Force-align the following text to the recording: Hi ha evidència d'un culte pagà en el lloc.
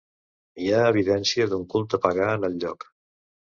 Hi 0.63 0.69
ha 0.69 0.79
evidència 0.93 1.47
d'un 1.53 1.67
culte 1.75 2.01
pagà 2.09 2.33
en 2.41 2.51
el 2.51 2.59
lloc. 2.67 2.91